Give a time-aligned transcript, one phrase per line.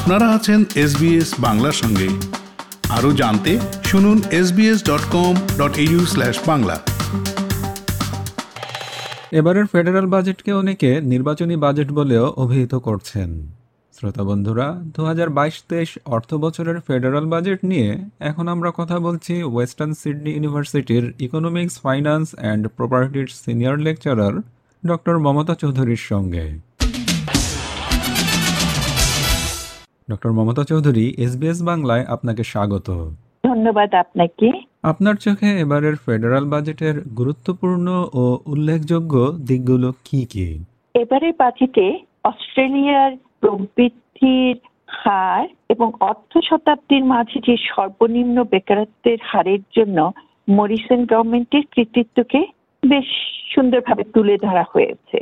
[0.00, 2.08] আপনারা আছেন এসবিএস বাংলার সঙ্গে।
[2.88, 6.76] আরও জানতে শুনুন SBS dot com dot U slash Bangla.
[9.32, 13.50] এবারের ফেডারেল বাজেটকে অনেকে নির্বাচনী বাজেট বলেও অভিহিত করছেন।
[13.92, 14.66] শ্রোতা বন্ধুরা
[14.96, 20.30] দু হাজার বাইশ তেইশ অর্থ বছরের ফেডারেল বাজেট নিয়ে এখন আমরা কথা বলছি ওয়েস্টার্ন সিডনি
[20.30, 24.34] ইউনিভার্সিটির ইকোনমিক্স, ফাইন্যান্স অ্যান্ড প্রপার্টির সিনিয়র লেকচারার
[24.86, 26.69] ডক্টর মমতা চৌধুরীর সঙ্গে।
[30.10, 32.88] ডক্টর মমতা চৌধুরী এসবিএস বাংলায় আপনাকে স্বাগত।
[33.44, 34.48] ধন্যবাদ আপনাকে।
[34.82, 39.14] আপনার চোখে এবারের ফেডারেল বাজেটের গুরুত্বপূর্ণ ও উল্লেখযোগ্য
[39.48, 40.48] দিকগুলো কি কি?
[40.94, 41.86] এবারের বাজেটে
[42.24, 44.56] অস্ট্রেলিয়ার প্রবৃদ্ধির
[44.88, 49.98] হার এবং অর্থ শতাব্দীর মাঝে যে সর্বনিম্ন বেকারত্বের হারের জন্য
[50.48, 52.40] মরিসন গভর্নমেন্টের কৃতিত্বকে
[52.82, 53.08] বেশ
[53.54, 55.18] সুন্দরভাবে তুলে ধরা হয়েছে।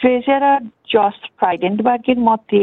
[0.00, 0.62] ট্রেজারার
[0.92, 2.62] জস ফ্রাইডেনবার্গের মতে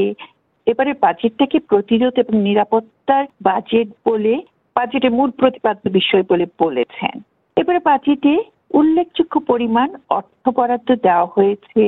[0.71, 4.33] এবারে বাজেটটাকে প্রতিরোধ এবং নিরাপত্তার বাজেট বলে
[4.75, 7.15] বাজেটের মূল প্রতিপাদ্য বিষয় বলে বলেছেন।
[7.57, 8.33] এবারে বাজেটে
[8.73, 11.83] উল্লেখযোগ্য পরিমাণ অর্থ বরাদ্দ দেওয়া হয়েছে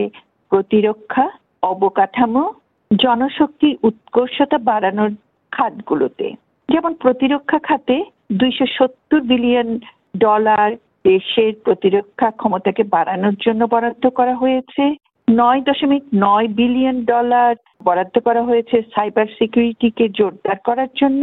[0.52, 1.26] প্রতিরক্ষা,
[1.64, 2.44] অবকাঠামো
[2.92, 5.12] জনশক্তির উৎকর্ষতা বাড়ানোর
[5.52, 6.28] খাতগুলোতে।
[6.70, 7.95] যেমন প্রতিরক্ষা খাতে
[8.32, 9.70] দুইশো সত্তর বিলিয়ন
[10.18, 10.70] ডলার
[11.06, 14.84] দেশের প্রতিরক্ষা ক্ষমতাকে বাড়ানোর জন্য বরাদ্দ করা হয়েছে।
[15.28, 17.54] নয় দশমিক নয় বিলিয়ন ডলার
[17.86, 21.22] বরাদ্দ করা হয়েছে সাইবার সিকিউরিটিকে জোরদার করার জন্য।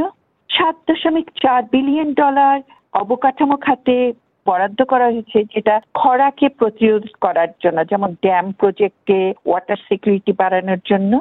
[0.51, 2.57] সাত দশমিক চার বিলিয়ন ডলার
[2.93, 3.97] অবকাঠামো খাতে
[4.47, 11.13] বরাদ্দ করা হয়েছে, যেটা খরাকে প্রতিরোধ করার জন্য, যেমন ড্যাম প্রজেক্টে ওয়াটার সিকিউরিটি বাড়ানোর জন্য।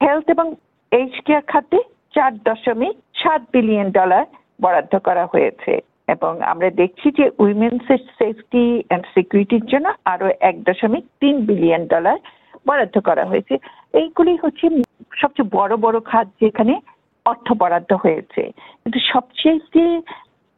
[0.00, 0.46] হেলথ এবং
[0.92, 1.78] এইচ কেয়ার খাতে
[2.14, 4.24] চার দশমিক সাত বিলিয়ন ডলার
[4.62, 5.72] বরাদ্দ করা হয়েছে।
[6.08, 7.86] এবং আমরা দেখছি যে উইমেন্স
[8.18, 12.18] সেফটি অ্যান্ড সিকিউরিটির জন্য আরও এক দশমিক তিন বিলিয়ন ডলার
[12.66, 13.54] বরাদ্দ করা হয়েছে।
[13.92, 14.66] এইগুলি হচ্ছে
[15.16, 16.80] সবচেয়ে বড় বড় খাত যেখানে
[17.26, 18.42] অর্থ বরাদ্দ হয়েছে।
[18.82, 20.00] কিন্তু সবচেয়ে যে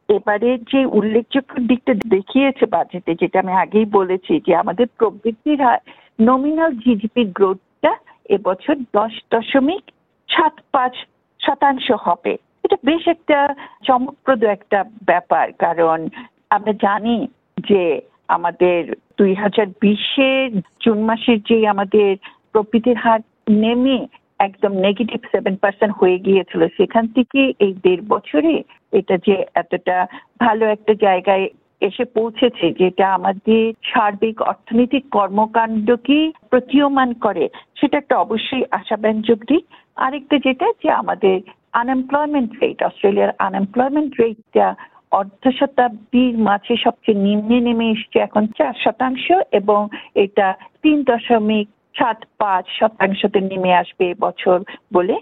[0.08, 5.78] এবারে যে উল্লেখযোগ্য দিকটা দেখিয়েছে বাজেটে যেটা আমি আগেই বলেছি যে আমাদের প্রবৃদ্ধির হার
[6.20, 7.96] নমিনাল জিডিপি গ্রোথটা
[8.28, 9.84] এবছর দশ দশমিক
[10.28, 10.94] সাত পাঁচ
[11.40, 13.54] শতাংশ হবে। এটা বেশ একটা
[13.86, 16.08] চমকপ্রদ একটা ব্যাপার। কারণ
[16.50, 17.26] আমরা জানি
[17.68, 18.00] যে
[18.36, 18.78] আমাদের
[19.18, 20.48] দুই হাজার বিশের
[20.84, 22.10] জুন মাসের যে আমাদের
[22.52, 23.20] প্রবৃদ্ধির হার
[23.62, 23.98] নেমে
[24.40, 28.52] একদম নেগেটিভ সেভেন পার্সেন্ট হয়ে গিয়েছিল, সেখান থেকে এই দেড় বছরে
[28.92, 29.96] এটা যে এতটা
[30.40, 31.46] ভালো একটা জায়গায়
[31.82, 36.18] এসে পৌঁছেছে, যেটা আমাদের সার্বিক অর্থনৈতিক কর্মকাণ্ডকে
[36.50, 37.44] প্রতীয়মান করে,
[37.78, 39.64] সেটা একটা অবশ্যই আশাব্যঞ্জক দিক।
[39.96, 41.36] আরেকটা যেটা যে আমাদের
[41.80, 44.66] আনএমপ্লয়মেন্ট রেট অস্ট্রেলিয়ার আনএমপ্লয়মেন্ট রেটটা
[45.12, 49.80] অর্ধ শতাব্দীর মাঝে সবচেয়ে নিম্নে নেমে এসছে এখন চার শতাংশ এবং
[50.14, 50.46] এটা
[50.82, 51.68] তিন দশমিক
[51.98, 54.56] সাত পাঁচ শতাংশতে নেমে আসবে বছর
[54.92, 55.16] বলে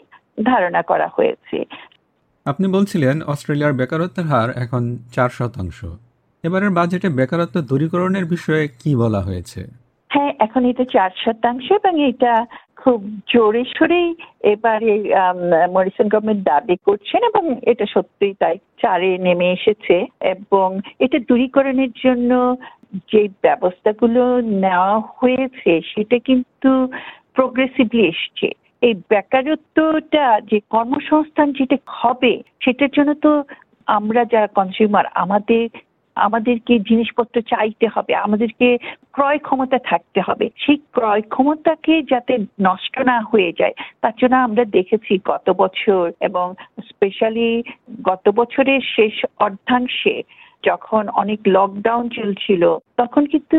[0.44, 1.58] ধারণা করা হয়েছে।
[2.46, 5.78] আপনি বলছিলেন অস্ট্রেলিয়ার বেকারত্বের হার এখন চার শতাংশ।
[6.44, 9.60] এবারের বাজেটে বেকারত্ব দূরীকরণের বিষয়ে কি বলা হয়েছে?
[10.10, 12.32] হ্যাঁ এখন এটা চার শতাংশ এবং এটা
[12.80, 14.08] খুব জোরে সোরেই
[14.52, 14.92] এবারে
[15.72, 19.96] মরিসন গভর্নমেন্ট দাবি করছেন এবং এটা সত্যিই তাই, চারে নেমে এসেছে
[20.34, 20.68] এবং
[20.98, 22.30] এটা দূরীকরণের জন্য
[23.12, 24.22] যে ব্যবস্থাগুলো
[24.64, 26.70] নেওয়া হয়েছে সেটা কিন্তু
[27.34, 28.48] প্রোগ্রেসিভলি এসছে।
[28.82, 32.32] এই বেকারত্বটা যে কর্মসংস্থান যেটা হবে
[32.64, 33.32] সেটার জন্য তো
[33.88, 35.64] আমরা যারা কনজিউমার আমাদের
[36.20, 38.69] আমাদেরকে জিনিসপত্র চাইতে হবে, আমাদেরকে
[39.12, 44.64] ক্রয় ক্ষমতা থাকতে হবে। সেই ক্রয় ক্ষমতাকে যাতে নষ্ট না হয়ে যায়, তার জন্য আমরা
[44.72, 46.47] দেখেছি গত বছর এবং
[46.88, 47.50] স্পেশালি
[48.03, 50.16] গত বছরের শেষ অর্ধাংশে
[50.64, 52.62] যখন অনেক লকডাউন চলছিল,
[52.97, 53.59] তখন কিন্তু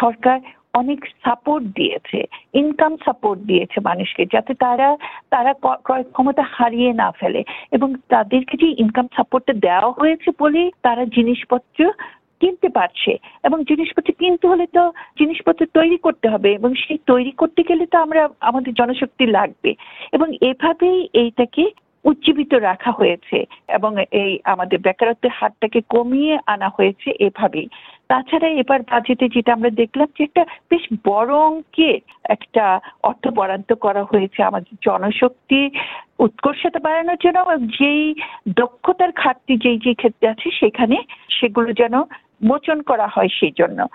[0.00, 0.38] সরকার
[0.74, 2.24] অনেক সাপোর্ট দিয়েছে
[2.54, 4.88] ইনকাম সাপোর্ট দিয়েছে মানুষকে, যাতে তারা
[5.30, 5.52] তারা
[5.84, 7.42] ক্রয় ক্ষমতা হারিয়ে না ফেলে।
[7.72, 11.92] এবং তাদেরকে যে ইনকাম সাপোর্টটা দেওয়া হয়েছে বলেই তারা জিনিসপত্র
[12.40, 13.12] কিনতে পারছে।
[13.44, 17.98] এবং জিনিসপত্র কিনতে হলে তো জিনিসপত্র তৈরি করতে হবে এবং সেই তৈরি করতে গেলে তো
[17.98, 19.74] আমরা, আমাদের জনশক্তি লাগবে।
[20.12, 21.64] এবং এভাবেই এইটাকে
[22.04, 27.68] উজ্জীবিত রাখা হয়েছে এবং এই আমাদের বেকারত্বের হারটাকে কমিয়ে আনা হয়েছে এভাবেই।
[28.08, 34.04] তাছাড়া এবার বাজেটে যেটা আমরা দেখলাম যে একটা বেশ বড় অঙ্কের একটা অর্থ বরাদ্দ করা
[34.04, 35.70] হয়েছে আমাদের জনশক্তি
[36.18, 38.14] উৎকর্ষতা বাড়ানোর জন্য যেই
[38.48, 40.96] দক্ষতার ঘাটতি যেই যে ক্ষেত্রে আছে সেখানে
[41.40, 41.94] সেগুলো যেন
[42.42, 43.88] মোচন করা হয় সেই জন্য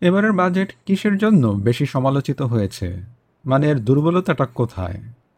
[0.00, 3.02] এবারের বাজেট কিসের জন্য বেশি সমালোচিত হয়েছে?
[3.46, 4.94] মানে এর দুর্বলতাটা কোথায়?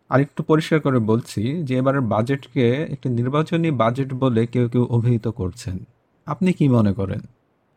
[0.08, 5.78] আরেকটু পরিষ্কার করে বলছি যে এবারের বাজেটকে একটি নির্বাচনী বাজেট বলে কেউ কেউ অভিহিত করছেন।
[6.26, 7.20] আপনি কি মনে করেন?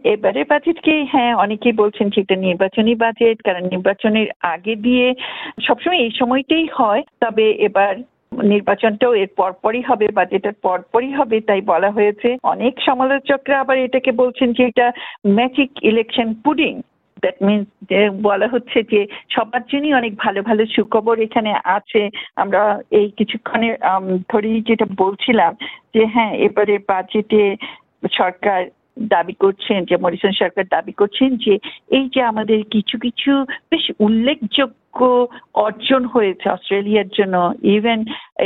[0.05, 5.07] এবারে বাজেটকে হ্যাঁ অনেকেই বলছেন যে এটা নির্বাচনী বাজেট কারণ নির্বাচনের আগে দিয়ে
[5.67, 7.93] সবসময় এই সময়টাই হয়। তবে এবার
[8.31, 14.47] নির্বাচনটাও এর পরপরই হবে বাজেটের পরপরই হবে, তাই বলা হয়েছে। অনেক সমালোচকরা আবার এটাকে বলছেন
[14.53, 14.91] যে এটা
[15.27, 16.73] magic election pudding
[17.23, 17.67] that means
[18.21, 22.61] বলা হচ্ছে যে সবার জন্যই অনেক ভালো ভালো সুখবর এখানে আছে। আমরা
[22.91, 23.75] এই কিছুক্ষণের
[24.29, 25.51] ধরেই যেটা বলছিলাম
[25.93, 27.55] যে হ্যাঁ এবারে বাজেটে
[28.11, 28.61] সরকার
[28.97, 31.53] দাবি করছেন, যে মরিসন সরকার দাবি করছেন যে
[31.91, 33.31] এই যে আমাদের কিছু কিছু
[33.71, 34.99] বেশ উল্লেখযোগ্য
[35.65, 37.35] অর্জন হয়েছে অস্ট্রেলিয়ার জন্য
[37.75, 37.99] ইভেন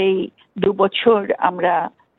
[0.03, 0.15] এই
[0.57, 1.73] দু বছর আমরা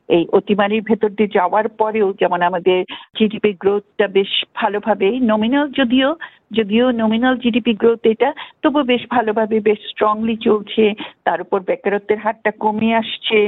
[0.09, 2.79] এই অতিমারির ভেতর দিয়ে যাওয়ার পরেও যেমন আমাদের
[3.17, 6.09] জিডিপি গ্রোথটা বেশ ভালোভাবে নমিনাল যদিও
[6.51, 8.29] যদিও নমিনাল জিডিপি গ্রোথ এটা
[8.63, 10.85] তবু বেশ ভালোভাবে বেশ স্ট্রংলি চলছে,
[11.23, 13.39] তার উপর বেকারত্বের হারটা কমে আসছে।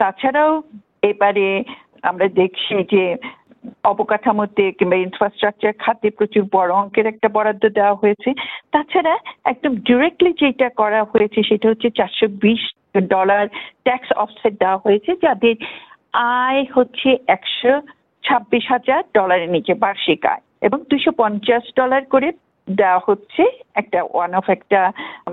[0.00, 0.52] তাছাড়াও
[1.02, 1.48] এবারে
[2.02, 3.04] আমরা দেখছি যে
[3.84, 8.30] অবকাঠামোতে কিংবা ইনফ্রাস্ট্রাকচার খাতে প্রচুর বড় অঙ্কের একটা বরাদ্দ দেওয়া হয়েছে।
[8.72, 9.14] তাছাড়া
[9.44, 12.62] একদম ডিরেক্টলি যেটা করা হয়েছে সেটা হচ্ছে চারশো বিশ
[13.08, 13.44] ডলার
[13.86, 15.54] ট্যাক্স অফসেট দেওয়া হয়েছে, যাদের
[16.40, 17.72] আয় হচ্ছে একশো
[18.24, 22.28] ছাব্বিশ হাজার ডলারের নিচে বার্ষিক আয় এবং দুশো পঞ্চাশ ডলার করে
[22.70, 23.42] দেওয়া হচ্ছে,
[23.74, 24.92] একটা ওয়ান অফ একটা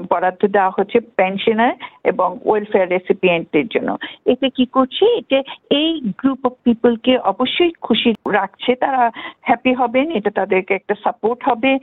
[0.09, 1.73] বরাদ্দ দেওয়া হচ্ছে পেনশনার
[2.03, 5.05] এবং ওয়েলফেয়ার রেসিপিয়েন্টের জন্য। এতে কি করছে?
[5.17, 5.39] এটা
[5.69, 9.11] এই গ্রুপ অফ পিপলকে অবশ্যই খুশি রাখছে, তারা
[9.41, 11.77] হ্যাপি হবেন, এটা তাদেরকে একটা সাপোর্ট হবে।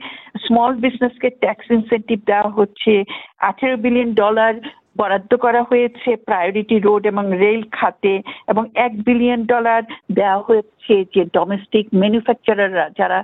[0.47, 3.03] স্মল বিজনেসকে ট্যাক্স ইনসেন্টিভ দেওয়া হচ্ছে,
[3.39, 4.53] আঠেরো বিলিয়ন ডলার
[4.97, 8.13] বরাদ্দ করা হয়েছে প্রায়োরিটি রোড এবং রেল খাতে
[8.47, 9.81] এবং এক বিলিয়ন ডলার
[10.13, 13.19] দেওয়া হয়েছে যে ডোমেস্টিক ম্যানুফ্যাকচারাররা যারা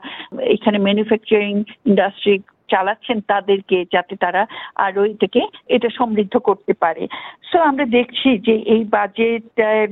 [0.56, 1.56] এখানে ম্যানুফ্যাকচারিং
[1.86, 2.36] ইন্ডাস্ট্রি
[2.70, 4.42] চালাচ্ছেন তাদেরকে যাতে তারা
[4.86, 7.04] আরও এটাকে, এটা সমৃদ্ধ করতে পারে।
[7.50, 9.44] সো আমরা দেখছি যে এই বাজেট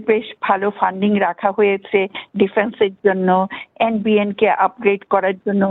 [0.07, 1.99] বেশ ভালো ফান্ডিং রাখা হয়েছে
[2.35, 3.29] ডিফেন্সের জন্য
[3.79, 5.63] এনবিএন কে আপগ্রেড করার জন্য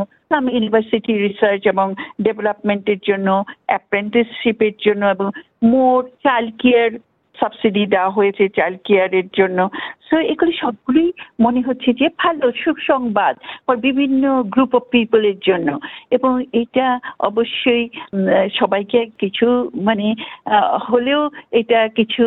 [0.50, 1.86] ইউনিভার্সিটি রিসার্চ এবং
[2.22, 3.28] ডেভেলপমেন্টের জন্য
[3.66, 5.26] অ্যাপ্রেন্টিসশিপের জন্য এবং
[5.62, 6.90] মোর চাইল্ড কেয়ার
[7.40, 9.68] সাবসিডি দেওয়া হয়েছে চাইল্ড কেয়ারের জন্য।
[10.08, 13.34] সো এগুলি সবগুলি মনে হচ্ছে যে ভালো, সুসংবাদ
[13.66, 15.68] for বিভিন্ন গ্রুপ অফ পিপলের জন্য।
[16.10, 16.86] এবং এটা
[17.20, 17.84] অবশ্যই
[18.58, 20.14] সবাইকে কিছু মানে
[20.90, 22.24] হলেও এটা কিছু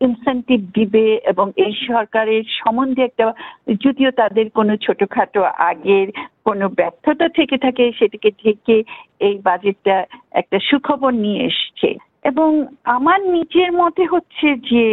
[0.00, 3.32] ইনসেন্টিভ দিবে এবং এই সরকারের সম্বন্ধে একটা,
[3.84, 6.08] যদিও তাদের কোনো ছোটখাটো আগের
[6.44, 8.82] কোনো ব্যর্থতা থেকে থাকে, সেটাকে থেকে
[9.20, 9.96] এই বাজেটটা
[10.32, 11.90] একটা সুখবর নিয়ে এসছে।
[12.24, 12.50] এবং
[12.88, 14.84] আমার নিজের মতে হচ্ছে যে,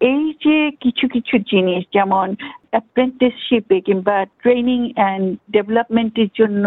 [0.00, 2.26] এই যে কিছু কিছু জিনিস, যেমন
[2.70, 6.64] অ্যাপ্রেন্টিসশিপে কিংবা ট্রেনিং অ্যান্ড ডেভেলপমেন্টের জন্য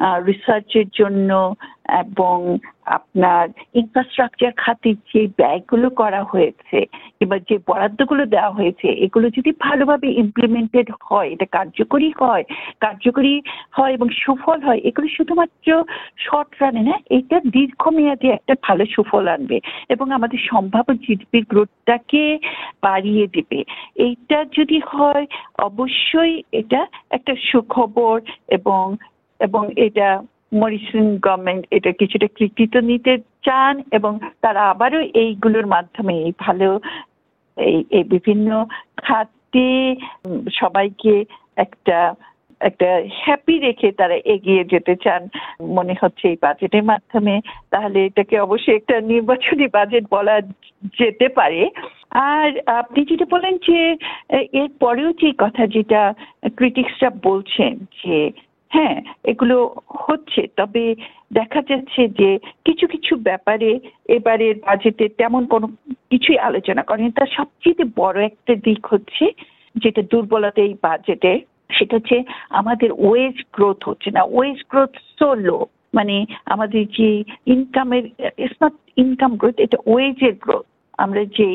[0.00, 1.30] রিসার্চের জন্য
[2.02, 2.58] এবং
[2.98, 6.78] আপনার ইনফ্রাস্ট্রাকচার খাতে যে ব্যয়গুলো করা হয়েছে,
[7.18, 12.44] কিংবা যে বরাদ্দগুলো দেওয়া হয়েছে, এগুলো যদি ভালোভাবে ইমপ্লিমেন্টেড হয়, এটা কার্যকরী হয়
[12.80, 13.42] কার্যকরী
[13.72, 15.84] হয় এবং সুফল হয়, এগুলো শুধুমাত্র
[16.16, 19.58] শর্ট রানে না, এটা দীর্ঘমেয়াদী একটা ভালো সুফল আনবে
[19.88, 22.38] এবং আমাদের সম্ভাব্য জিডিপি গ্রোথটাকে
[22.82, 23.64] বাড়িয়ে দেবে।
[23.96, 25.26] এইটা যদি হয়,
[25.58, 28.96] অবশ্যই এটা একটা সুখবর এবং
[29.40, 30.08] এবং এটা
[30.52, 36.68] মরিসন গভর্নমেন্ট এটা কিছুটা কৃতিত্ব নিতে চান এবং তারা আবারও এইগুলোর মাধ্যমে এই ভালো,
[37.90, 38.66] এই বিভিন্ন
[38.96, 39.96] খাতে
[40.52, 41.24] সবাইকে
[41.56, 42.14] একটা
[42.60, 42.88] একটা
[43.24, 45.22] হ্যাপি রেখে তারা এগিয়ে যেতে চান
[45.68, 47.34] মনে হচ্ছে এই বাজেটের মাধ্যমে।
[47.70, 50.40] তাহলে এটাকে অবশ্যই একটা নির্বাচনী বাজেট বলা
[50.98, 51.62] যেতে পারে।
[52.10, 53.78] আর আপনি যেটা বলেন যে
[54.52, 56.14] এর পরেও যে কথা যেটা
[56.56, 57.72] ক্রিটিক্সরা বলছেন
[58.04, 58.30] যে
[58.70, 59.56] হ্যাঁ এগুলো
[60.00, 60.94] হচ্ছে। তবে
[61.32, 62.30] দেখা যাচ্ছে যে
[62.64, 63.70] কিছু কিছু ব্যাপারে
[64.08, 65.66] এবারের বাজেটে তেমন কোনো
[66.10, 69.24] কিছুই আলোচনা করেন। তার সবচেয়ে বড় একটা দিক হচ্ছে
[69.76, 71.32] যেটা দুর্বলতা এই বাজেটে
[71.72, 72.16] সেটা হচ্ছে
[72.50, 75.58] আমাদের ওয়েজ গ্রোথ হচ্ছে না। ওয়েজ গ্রোথ সো লো
[75.94, 77.10] মানে আমাদের যে
[77.46, 78.04] ইনকামের
[78.38, 80.66] ইটস নট ইনকাম গ্রোথ এটা ওয়েজের গ্রোথ
[80.98, 81.48] আমরা যে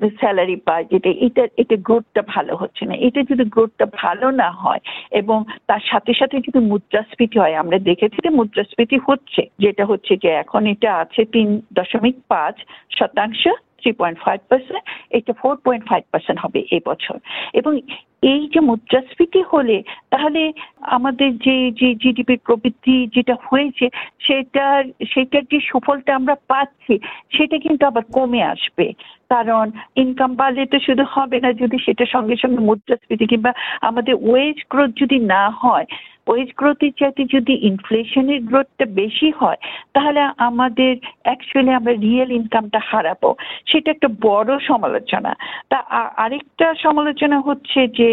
[0.00, 4.80] স্যালারি পায় যেটা এটা এটা গ্রোথটা ভালো হচ্ছে না। এটা যদি গ্রোথটা ভালো না হয়
[5.10, 10.28] এবং তার সাথে সাথে যদি মুদ্রাস্ফীতি হয়, আমরা দেখেছি যে মুদ্রাস্ফীতি হচ্ছে। যেটা হচ্ছে যে
[10.28, 12.56] এখন এটা আছে তিন দশমিক পাঁচ
[12.98, 13.42] শতাংশ
[13.78, 17.18] থ্রি পয়েন্ট ফাইভ পার্সেন্ট এটা ফোর পয়েন্ট ফাইভ পার্সেন্ট হবে এবছর।
[17.54, 17.80] এবং
[18.22, 23.88] এই যে মুদ্রাস্ফীতি হলে, তাহলে আমাদের যে যে জিডিপি প্রবৃদ্ধি যেটা হয়েছে,
[24.20, 24.84] সেটার
[25.14, 26.98] সেটার যে সুফলটা আমরা পাচ্ছি,
[27.36, 28.92] সেটা কিন্তু আবার কমে আসবে।
[29.28, 34.56] কারণ ইনকাম বাড়লে তো শুধু হবে না, যদি সেটা সঙ্গে সঙ্গে মুদ্রাস্ফীতি কিংবা আমাদের ওয়েজ
[34.70, 35.86] গ্রোথ যদি না হয়
[36.28, 39.60] ওয়েজ গ্রোথের চাইতে যদি ইনফ্লেশনের গ্রোথটা বেশি হয়,
[39.92, 40.92] তাহলে আমাদের
[41.22, 43.30] অ্যাকচুয়ালি আমরা রিয়েল ইনকামটা হারাবো।
[43.66, 45.32] সেটা একটা বড় সমালোচনা।
[45.70, 45.78] তা
[46.16, 48.10] আরেকটা সমালোচনা হচ্ছে যে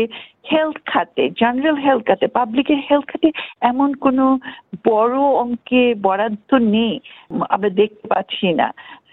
[0.51, 3.29] হেলথ খাতে জেনারেল হেলথ খাতে পাবলিকের হেলথ খাতে
[3.61, 4.25] এমন কোনো
[4.87, 6.93] বড় অঙ্কে বরাদ্দ নেই
[7.49, 8.67] আমরা দেখতে পাচ্ছি না।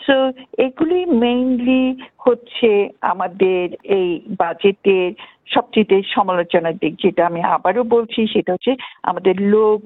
[0.07, 0.17] সো
[0.59, 1.83] এগুলি মেইনলি
[2.19, 2.71] হচ্ছে
[3.13, 3.65] আমাদের
[3.99, 5.11] এই বাজেটের
[5.49, 8.73] সবচেয়ে সমালোচনার দিক, যেটা আমি আবারও বলছি, সেটা হচ্ছে
[9.03, 9.79] আমাদের লো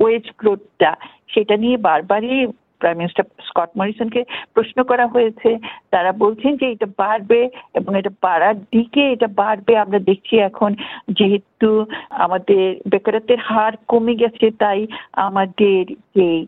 [0.00, 0.90] ওয়েজ গ্রোথটা
[1.28, 2.46] সেটা নিয়ে বারবারই
[2.80, 5.50] প্রাইম মিনিস্টার স্কট মরিসনকে প্রশ্ন করা হয়েছে।
[5.90, 10.74] তারা বলছেন যে এটা বাড়বে এবং এটা বাড়ার দিকে এটা বাড়বে। আমরা দেখছি এখন
[11.08, 15.80] যেহেতু আমাদের বেকারত্বের হার কমে গেছে, তাই আমাদের
[16.16, 16.46] যে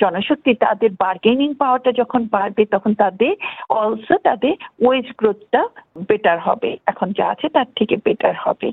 [0.00, 3.34] জনশক্তি, তাদের বার্গেনিং পাওয়ারটা যখন বাড়বে, তখন তাদের
[3.68, 5.62] অলসো তাদের ওয়েজ গ্রোথটা
[6.08, 8.68] বেটার হবে, এখন যা আছে তার থেকে বেটার হবে।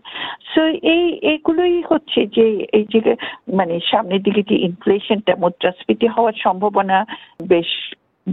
[0.55, 3.00] সো এই, এগুলোই হচ্ছে যে, এই যে
[3.53, 6.98] মানে সামনের দিকে যে ইনফ্লেশনটা মুদ্রাস্ফীতি হওয়ার সম্ভাবনা
[7.43, 7.69] বেশ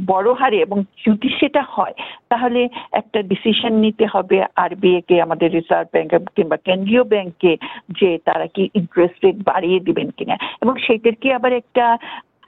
[0.06, 1.94] বড় হারে এবং যদি সেটা হয়,
[2.28, 7.52] তাহলে একটা ডিসিশন নিতে হবে আরবিআই কে, আমাদের রিজার্ভ ব্যাংক কিংবা কেন্দ্রীয় ব্যাংকে
[8.00, 11.98] যে তারা কি ইন্টারেস্ট রেট বাড়িয়ে দিবেন কিনা। এবং সেটার কি আবার একটা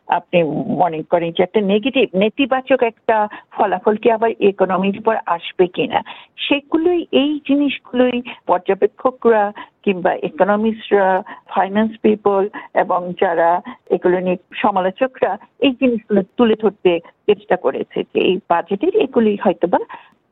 [0.06, 0.42] আপনি
[0.75, 6.02] মনে করেন যে একটা নেগেটিভ নেতিবাচক একটা ফলাফল কি আবার ইকোনমির উপর আসবে কিনা?
[6.48, 16.22] সেগুলোই, এই জিনিসগুলোই পর্যবেক্ষকরা কিংবা ইকোনমিস্টরা ফাইন্যান্স পিপল এবং যারা এগুলো নিয়ে সমালোচকরা, এই জিনিসগুলো
[16.36, 19.78] তুলে ধরতে চেষ্টা করেছে যে এই বাজেটের এগুলি হয়তোবা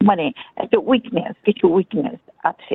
[0.05, 2.75] মানে একটা উইকনেস কিছু উইকনেস আছে।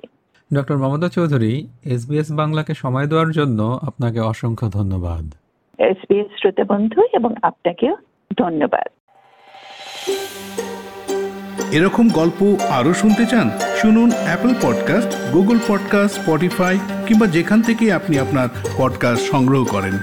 [0.55, 5.38] ডক্টর মমতা চৌধুরী এসবিএস বাংলাকে সময় দেওয়ার জন্য আপনাকে অসংখ্য ধন্যবাদ।
[5.79, 7.95] এসবিএস শ্রোতা বন্ধু এবং আপনাকেও
[8.37, 8.87] ধন্যবাদ।
[11.71, 16.75] এরকম গল্প আরও শুনতে চান, শুনুন Apple podcast Google podcast Spotify
[17.07, 19.95] কিংবা যেখান থেকে আপনি আপনার পডকাস্ট সংগ্রহ করেন।